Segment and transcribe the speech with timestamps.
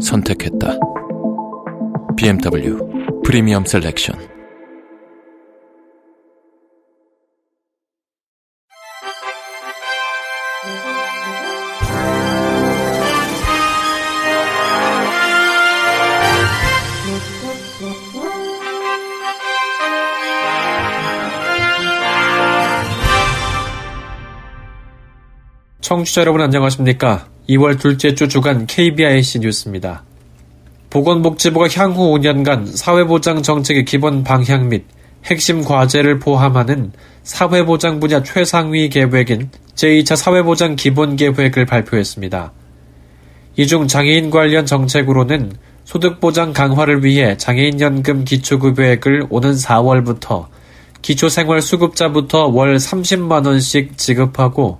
[0.00, 0.78] 선택했다.
[2.16, 2.76] BMW
[3.24, 4.18] 프리미엄 셀렉션
[25.80, 27.29] 청취자 여러분 안녕하십니까?
[27.50, 30.04] 2월 둘째 주 주간 KBIC 뉴스입니다.
[30.88, 34.84] 보건복지부가 향후 5년간 사회보장 정책의 기본 방향 및
[35.24, 36.92] 핵심 과제를 포함하는
[37.24, 42.52] 사회보장 분야 최상위 계획인 제2차 사회보장 기본 계획을 발표했습니다.
[43.56, 45.52] 이 중 장애인 관련 정책으로는
[45.84, 50.46] 소득보장 강화를 위해 장애인연금 기초급여액을 오는 4월부터
[51.02, 54.78] 기초생활수급자부터 월 30만원씩 지급하고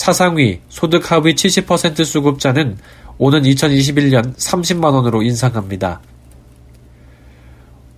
[0.00, 2.78] 차상위, 소득 하위 70% 수급자는
[3.18, 6.00] 오는 2021년 30만원으로 인상합니다.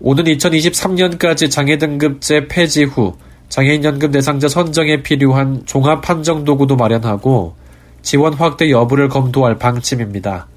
[0.00, 3.14] 오는 2023년까지 장애등급제 폐지 후
[3.50, 7.54] 장애인연금 대상자 선정에 필요한 종합판정도구도 마련하고
[8.02, 10.48] 지원 확대 여부를 검토할 방침입니다.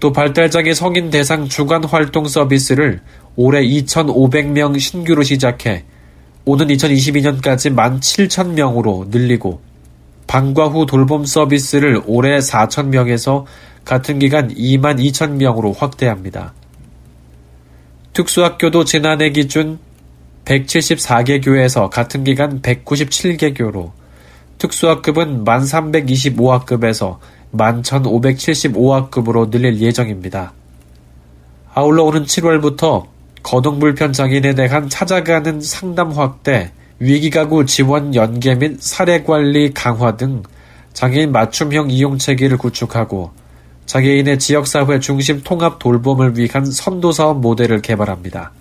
[0.00, 3.00] 또 발달장애 성인 대상 주간 활동 서비스를
[3.36, 5.84] 올해 2,500명 신규로 시작해
[6.44, 9.62] 오는 2022년까지 17,000명으로 늘리고
[10.26, 13.44] 방과 후 돌봄 서비스를 올해 4,000명에서
[13.84, 16.54] 같은 기간 2만 2,000명으로 확대합니다.
[18.12, 19.78] 특수학교도 지난해 기준
[20.44, 23.92] 174개 교에서 같은 기간 197개 교로
[24.58, 27.18] 특수학급은 1325학급에서
[27.52, 30.52] 11,575학급으로 늘릴 예정입니다.
[31.74, 33.06] 아울러 오는 7월부터
[33.42, 36.72] 거동불편 장애인에 대한 찾아가는 상담 확대,
[37.04, 40.42] 위기가구 지원 연계 및 사례관리 강화 등
[40.94, 43.30] 장애인 맞춤형 이용 체계를 구축하고
[43.84, 48.52] 장애인의 지역사회 중심 통합 돌봄을 위한 선도사업 모델을 개발합니다.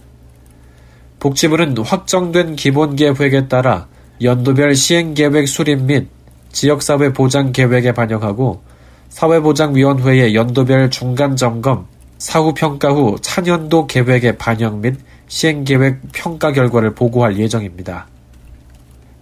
[1.22, 3.88] 복지부는 확정된 기본계획에 따라
[4.22, 6.10] 연도별 시행계획 수립 및
[6.52, 8.62] 지역사회 보장 계획에 반영하고
[9.08, 11.88] 사회보장위원회의 연도별 중간점검,
[12.18, 14.98] 사후평가 후 차년도 계획의 반영 및
[15.30, 18.08] 시행계획 평가 결과를 보고할 예정입니다.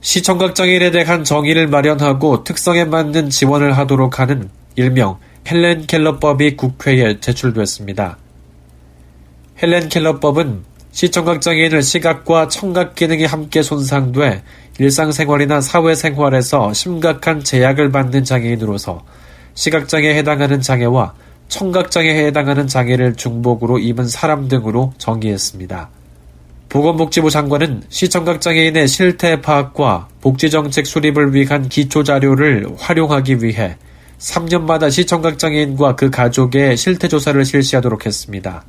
[0.01, 8.17] 시청각장애인에 대한 정의를 마련하고 특성에 맞는 지원을 하도록 하는 일명 헬렌 켈러법이 국회에 제출됐습니다.
[9.61, 14.43] 헬렌 켈러법은 시청각장애인을 시각과 청각 기능이 함께 손상돼
[14.79, 19.03] 일상생활이나 사회생활에서 심각한 제약을 받는 장애인으로서
[19.53, 21.13] 시각장애에 해당하는 장애와
[21.47, 25.89] 청각장애에 해당하는 장애를 중복으로 입은 사람 등으로 정의했습니다.
[26.71, 33.75] 보건복지부 장관은 시청각 장애인의 실태 파악과 복지정책 수립을 위한 기초자료를 활용하기 위해
[34.19, 38.63] 3년마다 시청각 장애인과 그 가족의 실태 조사를 실시하도록 했습니다.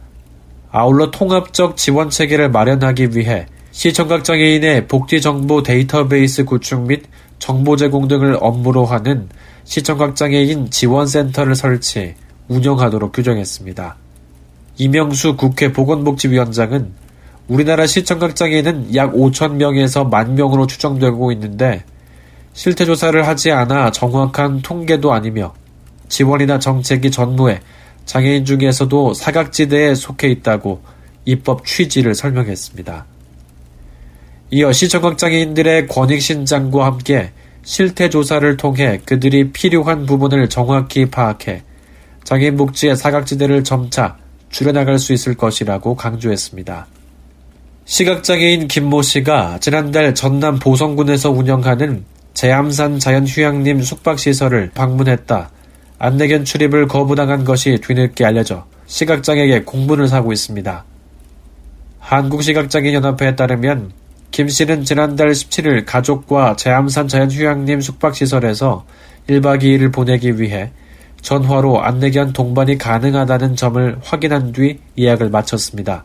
[0.72, 7.04] 아울러 통합적 지원 체계를 마련하기 위해 시청각 장애인의 복지 정보 데이터베이스 구축 및
[7.38, 9.28] 정보 제공 등을 업무로 하는
[9.62, 12.16] 시청각 장애인 지원센터를 설치,
[12.48, 13.96] 운영하도록 규정했습니다.
[14.78, 17.01] 이명수 국회 보건복지위원장은
[17.48, 21.84] 우리나라 시청각장애인은 약 5천 명에서 만명으로 추정되고 있는데
[22.52, 25.54] 실태 조사를 하지 않아 정확한 통계도 아니며
[26.08, 27.60] 지원이나 정책이 전무해
[28.04, 30.82] 장애인 중에서도 사각지대에 속해 있다고
[31.24, 33.06] 입법 취지를 설명했습니다.
[34.50, 37.32] 이어 시청각장애인들의 권익신장과 함께
[37.62, 41.62] 실태 조사를 통해 그들이 필요한 부분을 정확히 파악해
[42.24, 44.18] 장애인 복지의 사각지대를 점차
[44.50, 46.86] 줄여나갈 수 있을 것이라고 강조했습니다.
[47.84, 55.50] 시각장애인 김모 씨가 지난달 전남 보성군에서 운영하는 제암산 자연휴양림 숙박시설을 방문했다.
[55.98, 60.84] 안내견 출입을 거부당한 것이 뒤늦게 알려져 시각장애에 공분을 사고 있습니다.
[61.98, 63.92] 한국시각장애인연합회에 따르면
[64.30, 68.84] 김 씨는 지난달 17일 가족과 제암산 자연휴양림 숙박시설에서
[69.28, 70.70] 1박 2일을 보내기 위해
[71.20, 76.04] 전화로 안내견 동반이 가능하다는 점을 확인한 뒤 예약을 마쳤습니다.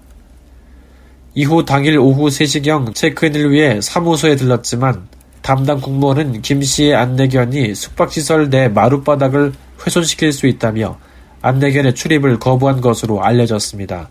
[1.39, 5.07] 이후 당일 오후 3시경 체크인을 위해 사무소에 들렀지만
[5.43, 9.53] 담당 공무원은 김 씨의 안내견이 숙박시설 내 마룻바닥을
[9.85, 10.97] 훼손시킬 수 있다며
[11.43, 14.09] 안내견의 출입을 거부한 것으로 알려졌습니다.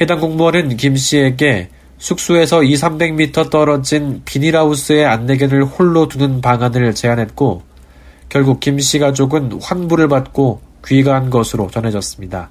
[0.00, 1.68] 해당 공무원은 김 씨에게
[1.98, 7.62] 숙소에서 2, 300m 떨어진 비닐하우스에 안내견을 홀로 두는 방안을 제안했고
[8.28, 12.50] 결국 김 씨 가족은 환불을 받고 귀가한 것으로 전해졌습니다.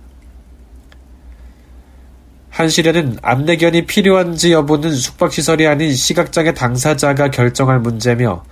[2.54, 8.44] 한시련은 안내견이 필요한지 여부는 숙박시설이 아닌 시각장애 당사자가 결정할 문제며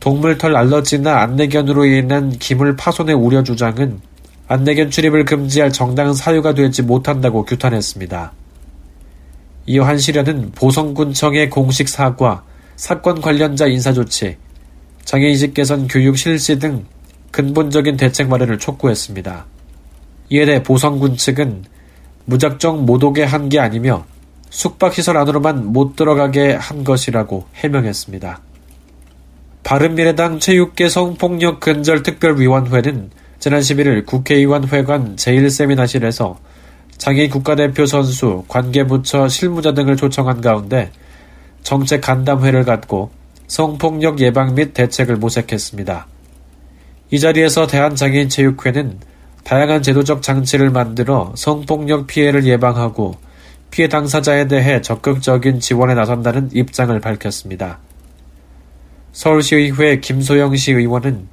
[0.00, 4.00] 동물털 알러지나 안내견으로 인한 기물 파손의 우려 주장은
[4.48, 8.32] 안내견 출입을 금지할 정당한 사유가 되지 못한다고 규탄했습니다.
[9.66, 12.42] 이어 한시련은 보성군청의 공식 사과,
[12.74, 14.36] 사건 관련자 인사조치,
[15.04, 16.86] 장애인식 개선 교육 실시 등
[17.30, 19.46] 근본적인 대책 마련을 촉구했습니다.
[20.30, 21.62] 이에 대해 보성군 측은
[22.24, 24.04] 무작정 못 오게 한 게 아니며
[24.50, 28.40] 숙박시설 안으로만 못 들어가게 한 것이라고 해명했습니다.
[29.64, 36.36] 바른미래당 체육계 성폭력 근절 특별위원회는 지난 11일 국회의원 회관 제1세미나실에서
[36.98, 40.92] 장애인 국가대표 선수, 관계부처 실무자 등을 초청한 가운데
[41.62, 43.10] 정책 간담회를 갖고
[43.46, 46.06] 성폭력 예방 및 대책을 모색했습니다.
[47.10, 48.98] 이 자리에서 대한장애인체육회는
[49.44, 53.16] 다양한 제도적 장치를 만들어 성폭력 피해를 예방하고
[53.70, 57.78] 피해 당사자에 대해 적극적인 지원에 나선다는 입장을 밝혔습니다.
[59.12, 61.26] 서울시의회 김소영 시 의원은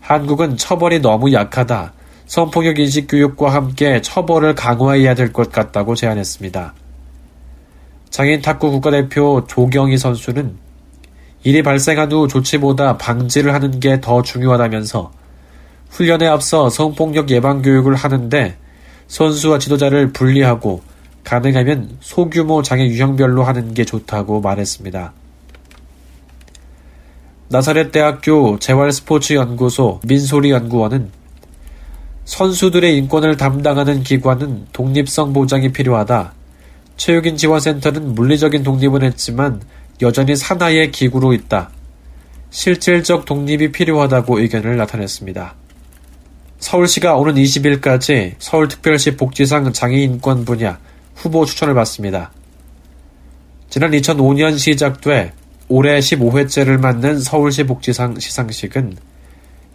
[0.00, 1.92] 한국은 처벌이 너무 약하다.
[2.26, 6.74] 성폭력 인식 교육과 함께 처벌을 강화해야 될 것 같다고 제안했습니다.
[8.10, 10.56] 장애인 탁구 국가대표 조경희 선수는
[11.42, 15.12] 일이 발생한 후 조치보다 방지를 하는 게 더 중요하다면서
[15.94, 18.56] 훈련에 앞서 성폭력 예방 교육을 하는데
[19.06, 20.82] 선수와 지도자를 분리하고
[21.22, 25.12] 가능하면 소규모 장애 유형별로 하는 게 좋다고 말했습니다.
[27.48, 31.10] 나사렛 대학교 재활스포츠연구소 민소리 연구원은
[32.24, 36.32] 선수들의 인권을 담당하는 기관은 독립성 보장이 필요하다.
[36.96, 39.62] 체육인 지원센터는 물리적인 독립은 했지만
[40.02, 41.70] 여전히 산하의 기구로 있다.
[42.50, 45.63] 실질적 독립이 필요하다고 의견을 나타냈습니다.
[46.64, 50.78] 서울시가 오는 20일까지 서울특별시 복지상 장애인권 분야
[51.14, 52.32] 후보 추천을 받습니다.
[53.68, 55.34] 지난 2005년 시작돼
[55.68, 58.96] 올해 15회째를 맞는 서울시 복지상 시상식은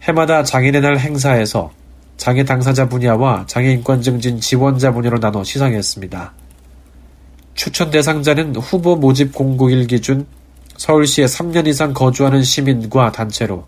[0.02, 1.70] 해마다 장애인의 날 행사에서
[2.16, 6.32] 장애 당사자 분야와 장애인권 증진 지원자 분야로 나눠 시상했습니다.
[7.54, 10.26] 추천 대상자는 후보 모집 공고일 기준
[10.76, 13.64] 서울시에 3년 이상 거주하는 시민과 단체로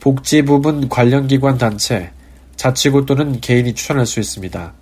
[0.00, 2.10] 복지 부분 관련 기관 단체,
[2.56, 4.72] 자치구 또는 개인이 추천할 수 있습니다.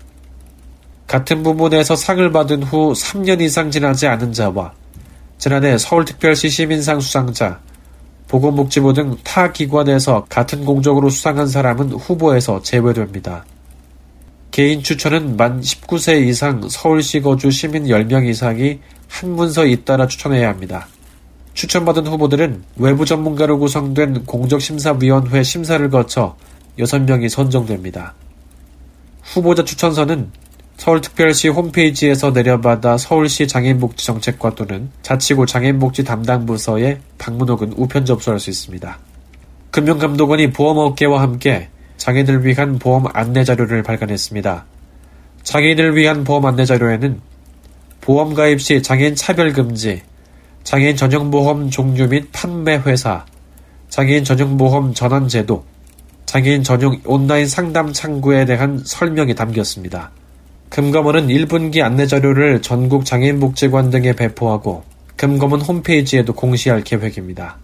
[1.06, 4.72] 같은 부문에서 상을 받은 후 3년 이상 지나지 않은 자와
[5.38, 7.58] 지난해 서울특별시 시민상 수상자,
[8.28, 13.44] 보건복지부 등 타 기관에서 같은 공적으로 수상한 사람은 후보에서 제외됩니다.
[14.50, 18.78] 개인 추천은 만 19세 이상 서울시 거주 시민 10명 이상이
[19.08, 20.86] 한 문서 잇따라 추천해야 합니다.
[21.54, 26.36] 추천받은 후보들은 외부 전문가로 구성된 공적심사위원회 심사를 거쳐
[26.80, 28.14] 6명이 선정됩니다.
[29.22, 30.30] 후보자 추천서는
[30.76, 38.98] 서울특별시 홈페이지에서 내려받아 서울시 장애인복지정책과 또는 자치구 장애인복지 담당부서에 방문 혹은 우편 접수할 수 있습니다.
[39.70, 41.68] 금융감독원이 보험업계와 함께
[41.98, 44.64] 장애인을 위한 보험 안내 자료를 발간했습니다.
[45.42, 47.20] 장애인을 위한 보험 안내 자료에는
[48.00, 50.00] 보험 가입 시 장애인 차별 금지,
[50.64, 53.26] 장애인 전용보험 종류 및 판매 회사,
[53.90, 55.64] 장애인 전용보험 전환 제도,
[56.30, 60.12] 장애인 전용 온라인 상담 창구에 대한 설명이 담겼습니다.
[60.68, 64.84] 금감원은 1분기 안내 자료를 전국 장애인 복지관 등에 배포하고
[65.16, 67.58] 금감원 홈페이지에도 공시할 계획입니다.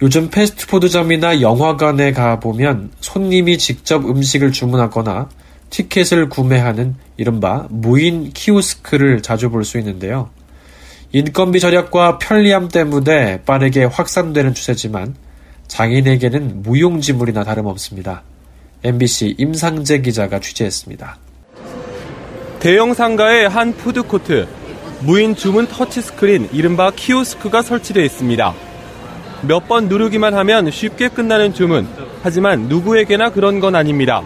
[0.00, 5.28] 요즘 패스트푸드점이나 영화관에 가보면 손님이 직접 음식을 주문하거나
[5.70, 10.30] 티켓을 구매하는 이른바 무인 키오스크를 자주 볼 수 있는데요.
[11.10, 15.16] 인건비 절약과 편리함 때문에 빠르게 확산되는 추세지만
[15.68, 18.22] 장애인에게는 무용지물이나 다름없습니다.
[18.84, 21.16] MBC 임상재 기자가 취재했습니다.
[22.60, 24.46] 대형 상가의 한 푸드코트,
[25.00, 28.54] 무인 주문 터치스크린 이른바 키오스크가 설치되어 있습니다.
[29.42, 31.86] 몇 번 누르기만 하면 쉽게 끝나는 주문.
[32.22, 34.22] 하지만 누구에게나 그런 건 아닙니다.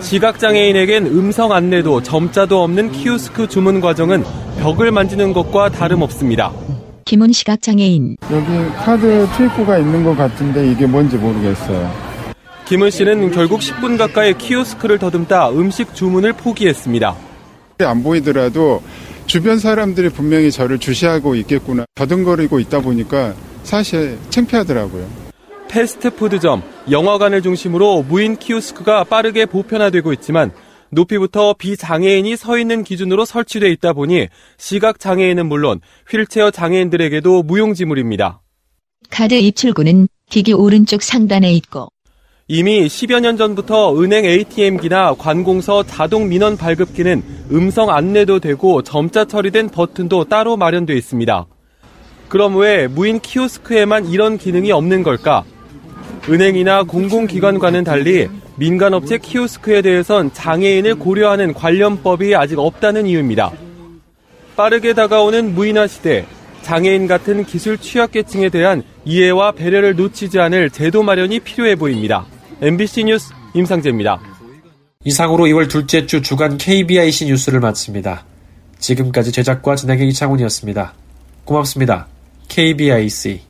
[0.00, 4.24] 시각장애인에겐 음성 안내도 점자도 없는 키오스크 주문 과정은
[4.60, 6.52] 벽을 만지는 것과 다름없습니다.
[7.04, 8.16] 김훈 시각장애인.
[8.30, 12.12] 여기 카드 출입구가 있는 것 같은데 이게 뭔지 모르겠어요.
[12.64, 17.14] 김은 씨는 결국 10분 가까이 키오스크를 더듬다 음식 주문을 포기했습니다.
[17.80, 18.82] 안 보이더라도
[19.26, 21.84] 주변 사람들이 분명히 저를 주시하고 있겠구나.
[21.94, 25.06] 더듬거리고 있다 보니까 사실 창피하더라고요.
[25.68, 30.52] 패스트푸드점, 영화관을 중심으로 무인 키오스크가 빠르게 보편화되고 있지만
[30.92, 38.42] 높이부터 비장애인이 서 있는 기준으로 설치돼 있다 보니 시각 장애인은 물론 휠체어 장애인들에게도 무용지물입니다.
[39.10, 41.88] 카드 입출구는 기기 오른쪽 상단에 있고
[42.46, 47.22] 이미 10여 년 전부터 은행 ATM기나 관공서 자동 민원 발급기는
[47.52, 51.46] 음성 안내도 되고 점자 처리된 버튼도 따로 마련되어 있습니다.
[52.28, 55.44] 그럼 왜 무인 키오스크에만 이런 기능이 없는 걸까?
[56.28, 63.52] 은행이나 공공기관과는 달리 민간업체 키오스크에 대해선 장애인을 고려하는 관련법이 아직 없다는 이유입니다.
[64.56, 66.26] 빠르게 다가오는 무인화 시대,
[66.62, 72.26] 장애인 같은 기술 취약계층에 대한 이해와 배려를 놓치지 않을 제도 마련이 필요해 보입니다.
[72.60, 74.20] MBC 뉴스 임상재입니다.
[75.04, 78.24] 이상으로 2월 둘째 주 주간 KBIC 뉴스를 마칩니다.
[78.78, 80.94] 지금까지 제작과 진행의 이창훈이었습니다.
[81.44, 82.06] 고맙습니다.
[82.48, 83.40] KBIC